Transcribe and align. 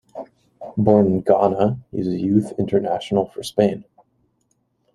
Born 0.77 1.05
in 1.05 1.21
Ghana, 1.21 1.77
he 1.91 1.99
is 1.99 2.07
a 2.07 2.17
youth 2.17 2.53
international 2.57 3.27
for 3.27 3.43
Spain. 3.43 3.85